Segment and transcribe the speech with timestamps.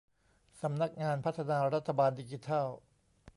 [0.61, 2.67] สำนักงานพัฒนารัฐบาลดิจิทัล